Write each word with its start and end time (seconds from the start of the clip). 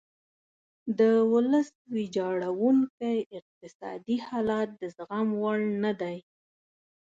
د 0.99 1.01
ولس 1.33 1.69
ویجاړیدونکی 1.95 3.17
اقتصادي 3.37 4.17
حالت 4.27 4.69
د 4.81 4.83
زغم 4.95 5.27
وړ 5.41 5.59
نه 5.83 5.91
دی. 6.01 6.17